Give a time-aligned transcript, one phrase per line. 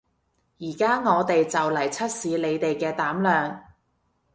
[0.57, 3.63] 而家我哋就嚟測試你哋嘅膽量